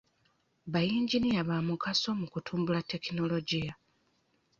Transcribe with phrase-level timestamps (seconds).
[0.71, 3.73] Bayinginiya ba mugaso mu kutumbula tekinologiya